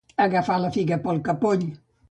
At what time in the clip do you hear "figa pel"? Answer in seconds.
0.79-1.23